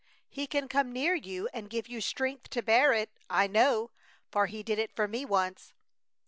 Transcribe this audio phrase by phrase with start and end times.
[0.31, 3.11] "He can come near you and give you strength to bear it.
[3.29, 3.91] I know,
[4.31, 5.73] for He did it for me once!"